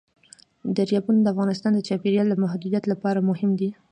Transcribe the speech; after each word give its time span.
دریابونه 0.75 1.19
د 1.21 1.27
افغانستان 1.33 1.71
د 1.75 1.79
چاپیریال 1.87 2.27
د 2.29 2.35
مدیریت 2.43 2.83
لپاره 2.91 3.25
مهم 3.29 3.51
دي. 3.59 3.69